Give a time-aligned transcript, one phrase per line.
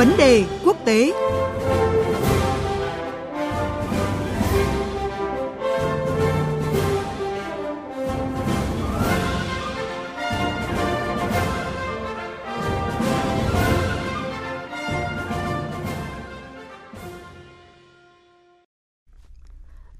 [0.00, 1.12] Vấn đề quốc tế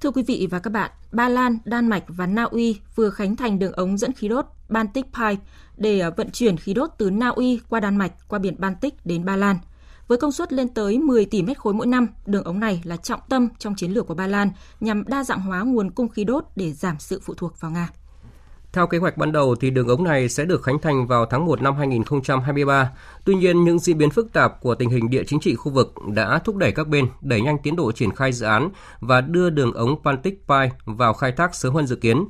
[0.00, 3.36] Thưa quý vị và các bạn, Ba Lan, Đan Mạch và Na Uy vừa khánh
[3.36, 5.42] thành đường ống dẫn khí đốt Baltic Pipe
[5.76, 9.06] để ờ, vận chuyển khí đốt từ Na Uy qua Đan Mạch qua biển Baltic
[9.06, 9.56] đến Ba Lan.
[10.10, 12.96] Với công suất lên tới 10 tỷ mét khối mỗi năm, đường ống này là
[12.96, 14.50] trọng tâm trong chiến lược của Ba Lan
[14.80, 17.88] nhằm đa dạng hóa nguồn cung khí đốt để giảm sự phụ thuộc vào Nga.
[18.72, 21.46] Theo kế hoạch ban đầu thì đường ống này sẽ được khánh thành vào tháng
[21.46, 22.92] 1 năm 2023.
[23.24, 25.94] Tuy nhiên, những diễn biến phức tạp của tình hình địa chính trị khu vực
[26.14, 29.50] đã thúc đẩy các bên đẩy nhanh tiến độ triển khai dự án và đưa
[29.50, 32.24] đường ống Baltic Pipe vào khai thác sớm hơn dự kiến.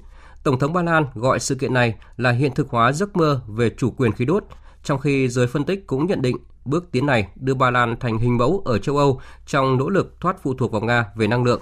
[0.45, 3.71] Tổng thống Ba Lan gọi sự kiện này là hiện thực hóa giấc mơ về
[3.79, 4.45] chủ quyền khí đốt,
[4.85, 6.37] trong khi giới phân tích cũng nhận định
[6.71, 10.21] bước tiến này đưa Ba Lan thành hình mẫu ở châu Âu trong nỗ lực
[10.21, 11.61] thoát phụ thuộc vào Nga về năng lượng.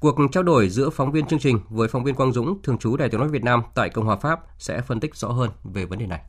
[0.00, 2.96] Cuộc trao đổi giữa phóng viên chương trình với phóng viên Quang Dũng, thường trú
[2.96, 5.84] Đài tiếng nói Việt Nam tại Cộng hòa Pháp sẽ phân tích rõ hơn về
[5.84, 6.20] vấn đề này.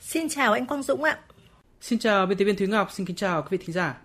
[0.00, 1.18] Xin chào anh Quang Dũng ạ.
[1.80, 3.96] Xin chào biên tập viên Thúy Ngọc, xin kính chào quý vị thính giả.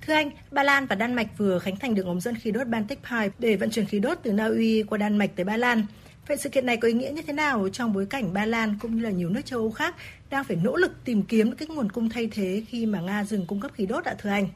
[0.00, 2.66] Thưa anh, Ba Lan và Đan Mạch vừa khánh thành đường ống dẫn khí đốt
[2.66, 5.56] Baltic Pipe để vận chuyển khí đốt từ Na Uy qua Đan Mạch tới Ba
[5.56, 5.86] Lan.
[6.28, 8.78] Vậy sự kiện này có ý nghĩa như thế nào trong bối cảnh Ba Lan
[8.80, 9.94] cũng như là nhiều nước châu Âu khác
[10.30, 13.46] đang phải nỗ lực tìm kiếm các nguồn cung thay thế khi mà Nga dừng
[13.46, 14.48] cung cấp khí đốt ạ thưa anh?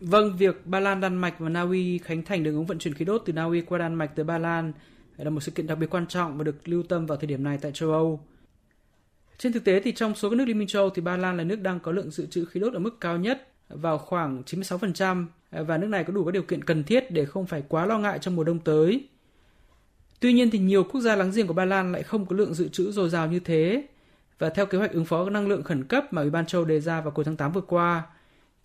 [0.00, 2.94] Vâng, việc Ba Lan, Đan Mạch và Na Uy khánh thành đường ống vận chuyển
[2.94, 4.72] khí đốt từ Na Uy qua Đan Mạch tới Ba Lan
[5.16, 7.44] là một sự kiện đặc biệt quan trọng và được lưu tâm vào thời điểm
[7.44, 8.20] này tại châu Âu.
[9.38, 11.36] Trên thực tế thì trong số các nước Liên minh châu Âu thì Ba Lan
[11.36, 14.42] là nước đang có lượng dự trữ khí đốt ở mức cao nhất vào khoảng
[14.46, 17.86] 96% và nước này có đủ các điều kiện cần thiết để không phải quá
[17.86, 19.08] lo ngại trong mùa đông tới.
[20.20, 22.54] Tuy nhiên thì nhiều quốc gia láng giềng của Ba Lan lại không có lượng
[22.54, 23.84] dự trữ dồi dào như thế.
[24.38, 26.80] Và theo kế hoạch ứng phó năng lượng khẩn cấp mà Ủy ban châu đề
[26.80, 28.02] ra vào cuối tháng 8 vừa qua,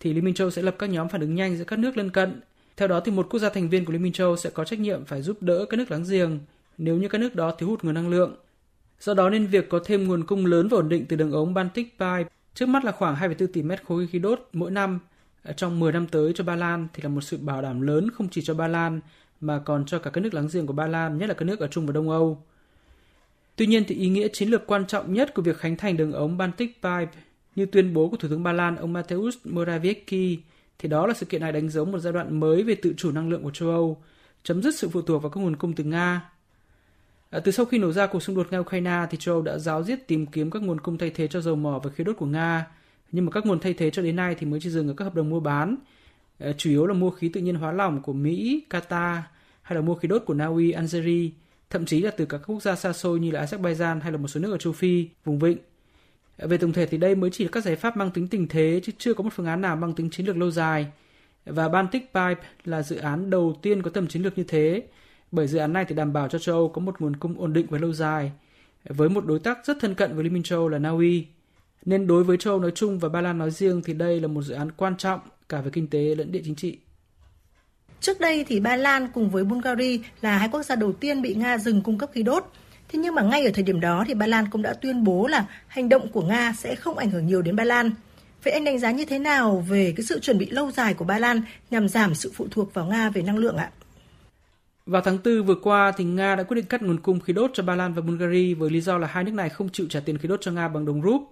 [0.00, 2.10] thì Liên minh châu sẽ lập các nhóm phản ứng nhanh giữa các nước lân
[2.10, 2.40] cận.
[2.76, 4.78] Theo đó thì một quốc gia thành viên của Liên minh châu sẽ có trách
[4.80, 6.38] nhiệm phải giúp đỡ các nước láng giềng
[6.78, 8.36] nếu như các nước đó thiếu hụt nguồn năng lượng.
[9.00, 11.54] Do đó nên việc có thêm nguồn cung lớn và ổn định từ đường ống
[11.54, 12.24] Baltic Pipe
[12.54, 14.98] trước mắt là khoảng 2,4 tỷ mét khối khí đốt mỗi năm
[15.56, 18.28] trong 10 năm tới cho Ba Lan thì là một sự bảo đảm lớn không
[18.28, 19.00] chỉ cho Ba Lan
[19.42, 21.60] mà còn cho cả các nước láng giềng của Ba Lan, nhất là các nước
[21.60, 22.42] ở Trung và Đông Âu.
[23.56, 26.12] Tuy nhiên thì ý nghĩa chiến lược quan trọng nhất của việc khánh thành đường
[26.12, 27.12] ống Baltic Pipe
[27.56, 30.36] như tuyên bố của Thủ tướng Ba Lan ông Mateusz Morawiecki
[30.78, 33.12] thì đó là sự kiện này đánh dấu một giai đoạn mới về tự chủ
[33.12, 34.02] năng lượng của châu Âu,
[34.42, 36.30] chấm dứt sự phụ thuộc vào các nguồn cung từ Nga.
[37.30, 39.82] À, từ sau khi nổ ra cuộc xung đột Nga-Ukraine thì châu Âu đã giáo
[39.82, 42.26] diết tìm kiếm các nguồn cung thay thế cho dầu mỏ và khí đốt của
[42.26, 42.66] Nga,
[43.12, 45.04] nhưng mà các nguồn thay thế cho đến nay thì mới chỉ dừng ở các
[45.04, 45.76] hợp đồng mua bán,
[46.38, 49.20] Ờ, chủ yếu là mua khí tự nhiên hóa lỏng của Mỹ, Qatar
[49.62, 51.30] hay là mua khí đốt của Na Uy, Algeria,
[51.70, 54.28] thậm chí là từ các quốc gia xa xôi như là Azerbaijan hay là một
[54.28, 55.58] số nước ở châu Phi, vùng vịnh.
[56.36, 58.48] Ờ, về tổng thể thì đây mới chỉ là các giải pháp mang tính tình
[58.48, 60.86] thế chứ chưa có một phương án nào mang tính chiến lược lâu dài.
[61.46, 64.82] Và Baltic Pipe là dự án đầu tiên có tầm chiến lược như thế,
[65.32, 67.52] bởi dự án này thì đảm bảo cho châu Âu có một nguồn cung ổn
[67.52, 68.32] định và lâu dài,
[68.84, 71.26] với một đối tác rất thân cận với Liên minh châu Âu là Na Uy.
[71.84, 74.28] Nên đối với châu Âu nói chung và Ba Lan nói riêng thì đây là
[74.28, 76.78] một dự án quan trọng cả về kinh tế lẫn địa chính trị.
[78.00, 81.34] Trước đây thì Ba Lan cùng với Bulgaria là hai quốc gia đầu tiên bị
[81.34, 82.44] Nga dừng cung cấp khí đốt.
[82.88, 85.26] Thế nhưng mà ngay ở thời điểm đó thì Ba Lan cũng đã tuyên bố
[85.26, 87.90] là hành động của Nga sẽ không ảnh hưởng nhiều đến Ba Lan.
[88.44, 91.04] Vậy anh đánh giá như thế nào về cái sự chuẩn bị lâu dài của
[91.04, 93.70] Ba Lan nhằm giảm sự phụ thuộc vào Nga về năng lượng ạ?
[94.86, 97.50] Vào tháng 4 vừa qua thì Nga đã quyết định cắt nguồn cung khí đốt
[97.54, 100.00] cho Ba Lan và Bulgaria với lý do là hai nước này không chịu trả
[100.00, 101.22] tiền khí đốt cho Nga bằng đồng rúp.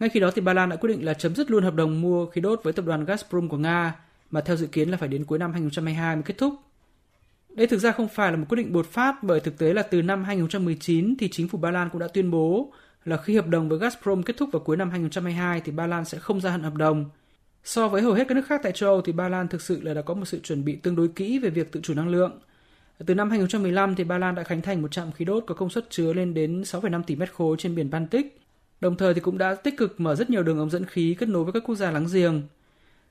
[0.00, 2.00] Ngay khi đó thì Ba Lan đã quyết định là chấm dứt luôn hợp đồng
[2.00, 3.94] mua khí đốt với tập đoàn Gazprom của Nga
[4.30, 6.54] mà theo dự kiến là phải đến cuối năm 2022 mới kết thúc.
[7.54, 9.82] Đây thực ra không phải là một quyết định bột phát bởi thực tế là
[9.82, 12.72] từ năm 2019 thì chính phủ Ba Lan cũng đã tuyên bố
[13.04, 16.04] là khi hợp đồng với Gazprom kết thúc vào cuối năm 2022 thì Ba Lan
[16.04, 17.10] sẽ không gia hạn hợp đồng.
[17.64, 19.80] So với hầu hết các nước khác tại châu Âu thì Ba Lan thực sự
[19.82, 22.08] là đã có một sự chuẩn bị tương đối kỹ về việc tự chủ năng
[22.08, 22.40] lượng.
[23.06, 25.70] Từ năm 2015 thì Ba Lan đã khánh thành một trạm khí đốt có công
[25.70, 28.40] suất chứa lên đến 6,5 tỷ mét khối trên biển Baltic.
[28.80, 31.28] Đồng thời thì cũng đã tích cực mở rất nhiều đường ống dẫn khí kết
[31.28, 32.42] nối với các quốc gia láng giềng.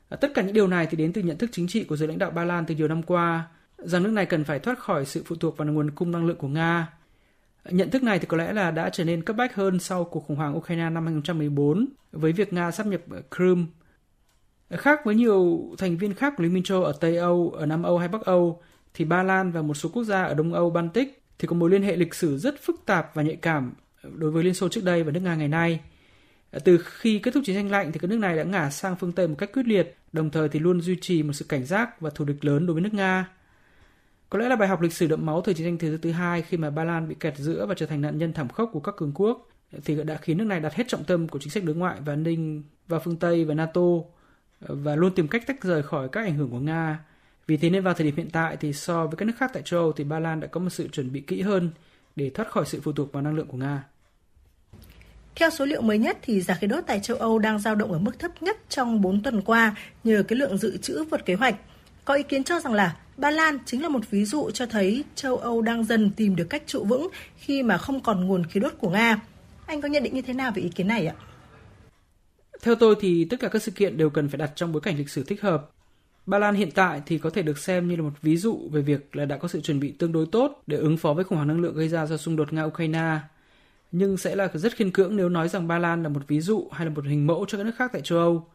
[0.10, 2.08] À, tất cả những điều này thì đến từ nhận thức chính trị của giới
[2.08, 3.48] lãnh đạo Ba Lan từ nhiều năm qua
[3.78, 6.38] rằng nước này cần phải thoát khỏi sự phụ thuộc vào nguồn cung năng lượng
[6.38, 6.94] của Nga.
[7.70, 10.26] Nhận thức này thì có lẽ là đã trở nên cấp bách hơn sau cuộc
[10.28, 13.66] khủng hoảng Ukraine năm 2014 với việc Nga sắp nhập à, Crimea.
[14.70, 17.84] Khác với nhiều thành viên khác của Liên minh châu ở Tây Âu, ở Nam
[17.84, 18.62] Âu hay Bắc Âu,
[18.94, 21.70] thì Ba Lan và một số quốc gia ở Đông Âu Baltic thì có mối
[21.70, 23.74] liên hệ lịch sử rất phức tạp và nhạy cảm
[24.16, 25.80] đối với Liên Xô trước đây và nước Nga ngày nay.
[26.64, 29.12] Từ khi kết thúc chiến tranh lạnh thì các nước này đã ngả sang phương
[29.12, 32.02] Tây một cách quyết liệt, đồng thời thì luôn duy trì một sự cảnh giác
[32.02, 33.30] và thù địch lớn đối với nước Nga.
[34.30, 36.12] Có lẽ là bài học lịch sử đậm máu thời chiến tranh thế giới thứ
[36.12, 38.70] hai khi mà Ba Lan bị kẹt giữa và trở thành nạn nhân thảm khốc
[38.74, 39.50] của các cường quốc
[39.86, 42.14] thì đã khiến nước này đặt hết trọng tâm của chính sách đối ngoại và
[42.14, 43.82] an ninh vào phương Tây và NATO
[44.60, 47.00] và luôn tìm cách tách rời khỏi các ảnh hưởng của Nga.
[47.48, 49.64] Vì thế nên vào thời điểm hiện tại thì so với các nước khác tại
[49.66, 51.70] châu Âu thì Ba Lan đã có một sự chuẩn bị kỹ hơn
[52.16, 53.84] để thoát khỏi sự phụ thuộc vào năng lượng của Nga.
[55.40, 57.92] Theo số liệu mới nhất thì giá khí đốt tại châu Âu đang dao động
[57.92, 61.34] ở mức thấp nhất trong 4 tuần qua nhờ cái lượng dự trữ vượt kế
[61.34, 61.56] hoạch.
[62.06, 65.04] Có ý kiến cho rằng là Ba Lan chính là một ví dụ cho thấy
[65.16, 67.08] châu Âu đang dần tìm được cách trụ vững
[67.38, 69.22] khi mà không còn nguồn khí đốt của Nga.
[69.66, 71.16] Anh có nhận định như thế nào về ý kiến này ạ?
[72.62, 74.98] Theo tôi thì tất cả các sự kiện đều cần phải đặt trong bối cảnh
[74.98, 75.70] lịch sử thích hợp.
[76.26, 78.82] Ba Lan hiện tại thì có thể được xem như là một ví dụ về
[78.82, 81.36] việc là đã có sự chuẩn bị tương đối tốt để ứng phó với khủng
[81.36, 83.18] hoảng năng lượng gây ra do xung đột Nga-Ukraine.
[83.92, 86.68] Nhưng sẽ là rất khiên cưỡng nếu nói rằng Ba Lan là một ví dụ
[86.72, 88.48] hay là một hình mẫu cho các nước khác tại châu Âu.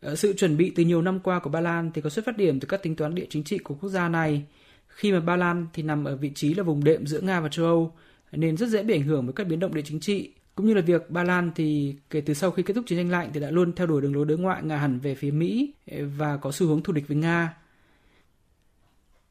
[0.00, 2.36] Ờ, sự chuẩn bị từ nhiều năm qua của Ba Lan thì có xuất phát
[2.36, 4.44] điểm từ các tính toán địa chính trị của quốc gia này.
[4.88, 7.48] Khi mà Ba Lan thì nằm ở vị trí là vùng đệm giữa Nga và
[7.48, 7.94] châu Âu,
[8.32, 10.74] nên rất dễ bị ảnh hưởng với các biến động địa chính trị cũng như
[10.74, 13.40] là việc Ba Lan thì kể từ sau khi kết thúc chiến tranh lạnh thì
[13.40, 16.36] đã luôn theo đuổi đường lối đối ngoại ngả hẳn về phía Mỹ ờ, và
[16.36, 17.54] có xu hướng thù địch với Nga.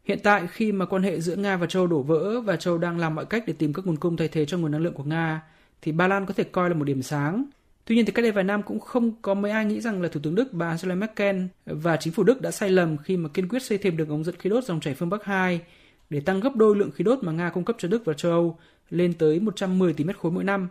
[0.03, 3.00] Hiện tại khi mà quan hệ giữa Nga và châu đổ vỡ và châu đang
[3.00, 5.03] làm mọi cách để tìm các nguồn cung thay thế cho nguồn năng lượng của
[5.03, 5.42] Nga
[5.81, 7.45] thì Ba Lan có thể coi là một điểm sáng.
[7.86, 10.09] Tuy nhiên thì cách đây vài năm cũng không có mấy ai nghĩ rằng là
[10.09, 13.30] Thủ tướng Đức bà Angela Merkel và chính phủ Đức đã sai lầm khi mà
[13.30, 15.62] kiên quyết xây thêm đường ống dẫn khí đốt dòng chảy phương Bắc 2
[16.09, 18.31] để tăng gấp đôi lượng khí đốt mà Nga cung cấp cho Đức và châu
[18.31, 18.57] Âu
[18.89, 20.69] lên tới 110 tỷ mét khối mỗi năm.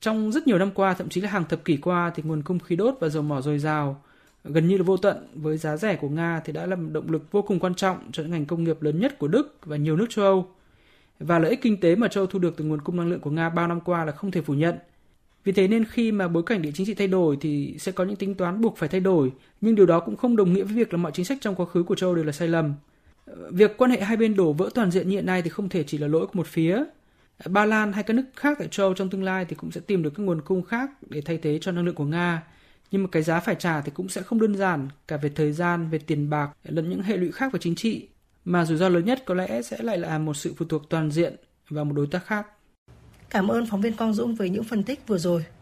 [0.00, 2.58] Trong rất nhiều năm qua, thậm chí là hàng thập kỷ qua thì nguồn cung
[2.58, 4.02] khí đốt và dầu mỏ dồi dào
[4.44, 7.10] gần như là vô tận với giá rẻ của Nga thì đã là một động
[7.10, 9.76] lực vô cùng quan trọng cho những ngành công nghiệp lớn nhất của Đức và
[9.76, 10.48] nhiều nước châu Âu.
[11.18, 13.20] Và lợi ích kinh tế mà châu Âu thu được từ nguồn cung năng lượng
[13.20, 14.74] của Nga bao năm qua là không thể phủ nhận.
[15.44, 18.04] Vì thế nên khi mà bối cảnh địa chính trị thay đổi thì sẽ có
[18.04, 20.74] những tính toán buộc phải thay đổi, nhưng điều đó cũng không đồng nghĩa với
[20.74, 22.74] việc là mọi chính sách trong quá khứ của châu Âu đều là sai lầm.
[23.50, 25.82] Việc quan hệ hai bên đổ vỡ toàn diện như hiện nay thì không thể
[25.82, 26.84] chỉ là lỗi của một phía,
[27.48, 29.80] Ba Lan hay các nước khác tại châu Âu trong tương lai thì cũng sẽ
[29.80, 32.42] tìm được các nguồn cung khác để thay thế cho năng lượng của Nga.
[32.90, 35.52] Nhưng mà cái giá phải trả thì cũng sẽ không đơn giản cả về thời
[35.52, 38.08] gian, về tiền bạc lẫn những hệ lụy khác về chính trị.
[38.44, 41.10] Mà rủi ro lớn nhất có lẽ sẽ lại là một sự phụ thuộc toàn
[41.10, 41.36] diện
[41.68, 42.46] vào một đối tác khác.
[43.30, 45.44] Cảm ơn phóng viên Quang Dũng với những phân tích vừa rồi.